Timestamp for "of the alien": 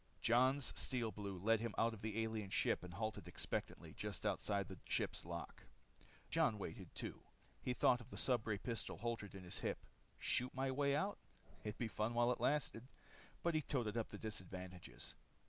1.93-2.49